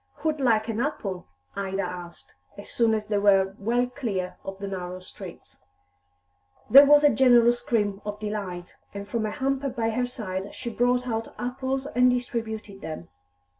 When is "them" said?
12.81-13.09